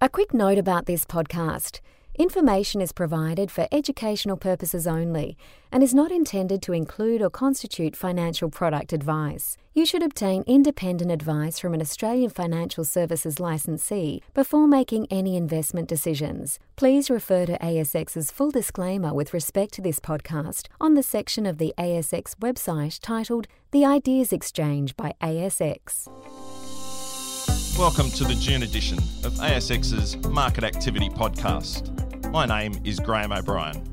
A 0.00 0.08
quick 0.08 0.32
note 0.32 0.58
about 0.58 0.86
this 0.86 1.04
podcast. 1.04 1.80
Information 2.14 2.80
is 2.80 2.92
provided 2.92 3.50
for 3.50 3.66
educational 3.72 4.36
purposes 4.36 4.86
only 4.86 5.36
and 5.72 5.82
is 5.82 5.92
not 5.92 6.12
intended 6.12 6.62
to 6.62 6.72
include 6.72 7.20
or 7.20 7.30
constitute 7.30 7.96
financial 7.96 8.48
product 8.48 8.92
advice. 8.92 9.56
You 9.74 9.84
should 9.84 10.04
obtain 10.04 10.44
independent 10.46 11.10
advice 11.10 11.58
from 11.58 11.74
an 11.74 11.80
Australian 11.80 12.30
financial 12.30 12.84
services 12.84 13.40
licensee 13.40 14.22
before 14.34 14.68
making 14.68 15.08
any 15.10 15.36
investment 15.36 15.88
decisions. 15.88 16.60
Please 16.76 17.10
refer 17.10 17.46
to 17.46 17.58
ASX's 17.58 18.30
full 18.30 18.52
disclaimer 18.52 19.12
with 19.12 19.34
respect 19.34 19.74
to 19.74 19.82
this 19.82 19.98
podcast 19.98 20.68
on 20.80 20.94
the 20.94 21.02
section 21.02 21.44
of 21.44 21.58
the 21.58 21.74
ASX 21.76 22.36
website 22.36 23.00
titled 23.02 23.48
The 23.72 23.84
Ideas 23.84 24.32
Exchange 24.32 24.96
by 24.96 25.14
ASX. 25.20 26.06
Welcome 27.78 28.10
to 28.10 28.24
the 28.24 28.34
June 28.34 28.64
edition 28.64 28.98
of 29.22 29.34
ASX's 29.34 30.16
Market 30.26 30.64
Activity 30.64 31.08
Podcast. 31.08 32.32
My 32.32 32.44
name 32.44 32.74
is 32.82 32.98
Graham 32.98 33.30
O'Brien. 33.30 33.84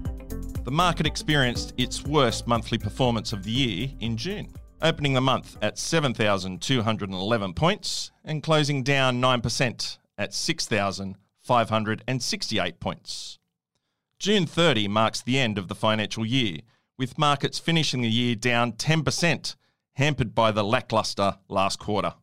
The 0.63 0.71
market 0.71 1.05
experienced 1.05 1.75
its 1.77 2.03
worst 2.03 2.47
monthly 2.47 2.79
performance 2.79 3.31
of 3.31 3.43
the 3.43 3.51
year 3.51 3.89
in 3.99 4.17
June, 4.17 4.51
opening 4.81 5.13
the 5.13 5.21
month 5.21 5.55
at 5.61 5.77
7,211 5.77 7.53
points 7.53 8.09
and 8.23 8.41
closing 8.41 8.81
down 8.81 9.21
9% 9.21 9.97
at 10.17 10.33
6,568 10.33 12.79
points. 12.79 13.37
June 14.17 14.47
30 14.47 14.87
marks 14.87 15.21
the 15.21 15.37
end 15.37 15.59
of 15.59 15.67
the 15.67 15.75
financial 15.75 16.25
year, 16.25 16.57
with 16.97 17.19
markets 17.19 17.59
finishing 17.59 18.01
the 18.01 18.09
year 18.09 18.33
down 18.33 18.71
10%, 18.71 19.55
hampered 19.93 20.33
by 20.33 20.51
the 20.51 20.63
lacklustre 20.63 21.37
last 21.47 21.77
quarter. 21.77 22.15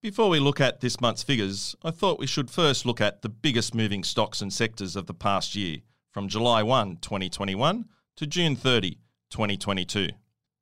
Before 0.00 0.28
we 0.28 0.38
look 0.38 0.60
at 0.60 0.80
this 0.80 1.00
month's 1.00 1.24
figures, 1.24 1.74
I 1.82 1.90
thought 1.90 2.20
we 2.20 2.26
should 2.28 2.52
first 2.52 2.86
look 2.86 3.00
at 3.00 3.22
the 3.22 3.28
biggest 3.28 3.74
moving 3.74 4.04
stocks 4.04 4.40
and 4.40 4.52
sectors 4.52 4.94
of 4.94 5.06
the 5.06 5.12
past 5.14 5.56
year, 5.56 5.78
from 6.12 6.28
July 6.28 6.62
1, 6.62 6.98
2021 6.98 7.84
to 8.14 8.26
June 8.28 8.54
30, 8.54 8.98
2022. 9.30 10.10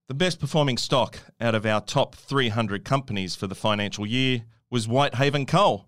The 0.08 0.14
best 0.14 0.40
performing 0.40 0.78
stock 0.78 1.18
out 1.38 1.54
of 1.54 1.66
our 1.66 1.82
top 1.82 2.14
300 2.14 2.82
companies 2.82 3.36
for 3.36 3.46
the 3.46 3.54
financial 3.54 4.06
year 4.06 4.44
was 4.70 4.88
Whitehaven 4.88 5.44
Coal, 5.44 5.86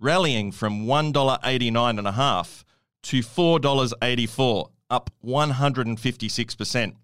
rallying 0.00 0.50
from 0.50 0.86
$1.89.5 0.86 2.64
to 3.02 3.20
$4.84, 3.20 4.70
up 4.90 5.10
156%. 5.24 6.94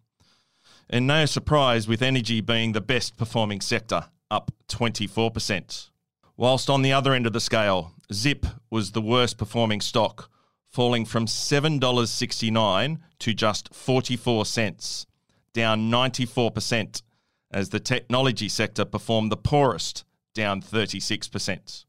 And 0.91 1.07
no 1.07 1.27
surprise 1.27 1.87
with 1.87 2.03
energy 2.03 2.41
being 2.41 2.73
the 2.73 2.81
best 2.81 3.17
performing 3.17 3.61
sector, 3.61 4.07
up 4.31 4.51
24%. 4.69 5.91
Whilst 6.37 6.69
on 6.69 6.83
the 6.83 6.93
other 6.93 7.15
end 7.15 7.27
of 7.27 7.33
the 7.33 7.41
scale, 7.41 7.93
Zip 8.13 8.47
was 8.71 8.93
the 8.93 9.01
worst 9.01 9.39
performing 9.39 9.81
stock, 9.81 10.31
falling 10.69 11.05
from 11.05 11.27
$7.69 11.27 12.99
to 13.19 13.35
just 13.35 13.75
44 13.75 14.45
cents, 14.45 15.07
down 15.53 15.91
94%, 15.91 17.03
as 17.51 17.71
the 17.71 17.81
technology 17.81 18.49
sector 18.49 18.85
performed 18.85 19.33
the 19.33 19.37
poorest, 19.37 20.05
down 20.35 20.61
36%. 20.61 21.85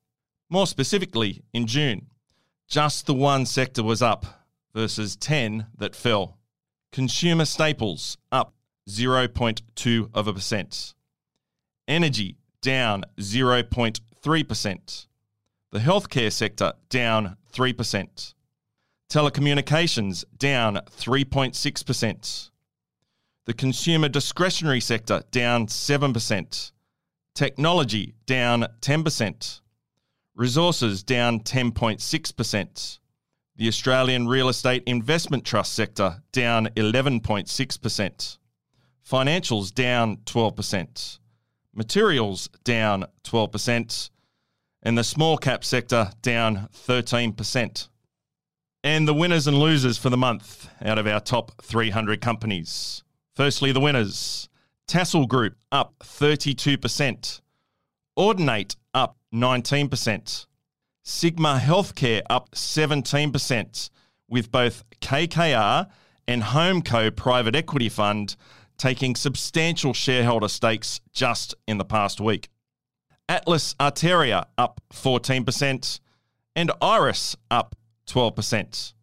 More 0.50 0.66
specifically, 0.66 1.44
in 1.54 1.68
June, 1.68 2.08
just 2.68 3.06
the 3.06 3.14
one 3.14 3.46
sector 3.46 3.84
was 3.84 4.02
up 4.02 4.26
versus 4.74 5.16
10 5.18 5.68
that 5.78 5.96
fell. 5.96 6.38
Consumer 6.92 7.46
staples 7.46 8.18
up 8.32 8.54
0.2 8.88 10.10
of 10.14 10.28
a 10.28 10.34
percent. 10.34 10.94
Energy 11.88 12.38
down 12.62 13.04
0.3%. 13.18 15.08
The 15.72 15.80
healthcare 15.80 16.32
sector 16.32 16.74
down 16.90 17.38
3%. 17.54 18.34
Telecommunications 19.10 20.26
down 20.38 20.76
3.6%. 20.76 22.50
The 23.46 23.54
consumer 23.54 24.10
discretionary 24.10 24.82
sector 24.82 25.24
down 25.32 25.68
7%. 25.68 26.72
Technology 27.34 28.16
down 28.26 28.66
10%. 28.82 29.62
Resources 30.36 31.04
down 31.04 31.40
10.6%. 31.40 33.00
The 33.56 33.68
Australian 33.68 34.28
Real 34.28 34.50
Estate 34.50 34.84
Investment 34.86 35.46
Trust 35.46 35.74
sector 35.74 36.22
down 36.34 36.68
11.6%. 36.76 38.38
Financials 39.10 39.74
down 39.74 40.18
12% 40.18 41.20
materials 41.78 42.50
down 42.64 43.06
12%, 43.24 44.10
and 44.84 44.98
the 44.98 45.04
small 45.04 45.38
cap 45.38 45.64
sector 45.64 46.12
down 46.22 46.68
13%. 46.74 47.88
And 48.84 49.08
the 49.08 49.14
winners 49.14 49.48
and 49.48 49.60
losers 49.60 49.98
for 49.98 50.10
the 50.10 50.18
month 50.18 50.70
out 50.82 50.98
of 50.98 51.08
our 51.08 51.20
top 51.20 51.62
300 51.62 52.20
companies. 52.22 53.04
Firstly, 53.36 53.72
the 53.72 53.80
winners 53.80 54.50
Tassal 54.88 55.28
Group 55.28 55.56
up 55.72 55.94
32%, 56.00 57.42
Audinate 58.18 58.76
up 58.94 59.18
19%, 59.34 60.46
Sigma 61.04 61.60
Healthcare 61.62 62.22
up 62.30 62.52
17%, 62.52 63.90
with 64.30 64.52
both 64.52 64.84
KKR 65.02 65.88
and 66.28 66.44
Homeco 66.44 67.16
Private 67.16 67.56
Equity 67.56 67.90
Fund 67.90 68.36
taking 68.78 69.16
substantial 69.16 69.94
shareholder 69.94 70.48
stakes 70.48 71.02
just 71.12 71.56
in 71.68 71.78
the 71.78 71.86
past 71.86 72.20
week. 72.22 72.50
Atlas 73.30 73.74
Arteria 73.80 74.46
up 74.58 74.82
14%, 74.94 76.00
and 76.56 76.72
IRESS 76.82 77.36
up 77.52 77.76
12%. 78.08 78.94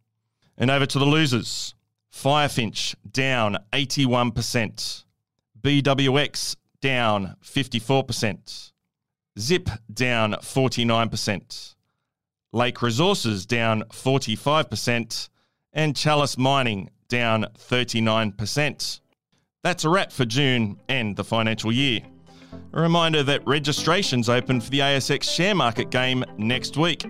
And 0.57 0.71
over 0.71 0.87
to 0.87 0.99
the 0.99 1.05
losers 1.05 1.75
Firefinch 2.13 2.95
down 3.11 3.59
81%, 3.73 5.05
BWX 5.61 6.57
down 6.81 7.37
54%, 7.43 8.73
Zip 9.39 9.69
down 9.93 10.33
49%, 10.35 11.75
Lake 12.53 12.83
Resources 12.83 13.47
down 13.47 13.83
45%, 13.91 15.29
and 15.73 15.97
Chalice 15.97 16.39
Mining 16.39 16.91
down 17.09 17.47
39%. 17.59 19.01
That's 19.65 19.85
a 19.85 19.89
wrap 19.89 20.13
for 20.13 20.27
June 20.27 20.79
and 20.91 21.17
the 21.17 21.25
financial 21.25 21.73
year. 21.73 22.01
A 22.75 22.81
reminder 22.83 23.23
that 23.23 23.47
registrations 23.47 24.29
open 24.29 24.61
for 24.61 24.69
the 24.69 24.81
ASX 24.81 25.23
share 25.23 25.55
market 25.55 25.91
game 25.91 26.23
next 26.37 26.77
week. 26.77 27.07